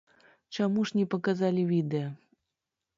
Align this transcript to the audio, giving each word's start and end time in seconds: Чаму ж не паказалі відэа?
Чаму 0.57 0.87
ж 0.91 0.97
не 1.01 1.05
паказалі 1.13 1.69
відэа? 1.77 2.09